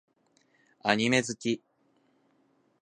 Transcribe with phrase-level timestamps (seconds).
[0.81, 1.61] アニメ好き